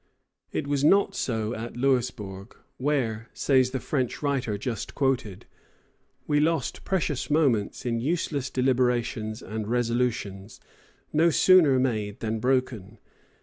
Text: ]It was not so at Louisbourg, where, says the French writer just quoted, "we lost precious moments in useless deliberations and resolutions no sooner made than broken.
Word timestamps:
]It 0.51 0.65
was 0.65 0.83
not 0.83 1.13
so 1.15 1.53
at 1.53 1.77
Louisbourg, 1.77 2.57
where, 2.77 3.29
says 3.35 3.69
the 3.69 3.79
French 3.79 4.23
writer 4.23 4.57
just 4.57 4.95
quoted, 4.95 5.45
"we 6.25 6.39
lost 6.39 6.83
precious 6.83 7.29
moments 7.29 7.85
in 7.85 7.99
useless 7.99 8.49
deliberations 8.49 9.43
and 9.43 9.67
resolutions 9.67 10.59
no 11.13 11.29
sooner 11.29 11.77
made 11.77 12.19
than 12.19 12.39
broken. 12.39 12.97